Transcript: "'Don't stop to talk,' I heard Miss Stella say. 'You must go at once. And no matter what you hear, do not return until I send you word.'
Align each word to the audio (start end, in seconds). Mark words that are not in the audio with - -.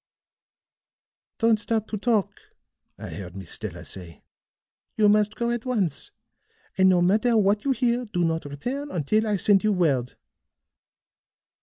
"'Don't 1.37 1.59
stop 1.59 1.85
to 1.85 1.95
talk,' 1.95 2.39
I 2.97 3.09
heard 3.09 3.37
Miss 3.37 3.51
Stella 3.51 3.85
say. 3.85 4.23
'You 4.97 5.07
must 5.07 5.35
go 5.35 5.51
at 5.51 5.63
once. 5.63 6.09
And 6.75 6.89
no 6.89 7.03
matter 7.03 7.37
what 7.37 7.65
you 7.65 7.69
hear, 7.71 8.05
do 8.05 8.23
not 8.23 8.45
return 8.45 8.89
until 8.89 9.27
I 9.27 9.35
send 9.35 9.63
you 9.63 9.73
word.' 9.73 10.15